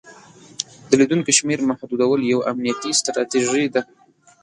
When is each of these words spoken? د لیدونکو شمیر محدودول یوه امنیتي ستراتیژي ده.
د 0.87 0.89
لیدونکو 0.99 1.29
شمیر 1.37 1.59
محدودول 1.69 2.19
یوه 2.31 2.43
امنیتي 2.51 2.91
ستراتیژي 2.99 3.65
ده. 3.73 3.81